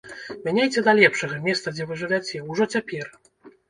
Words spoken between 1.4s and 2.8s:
месца, дзе вы жывяце, ужо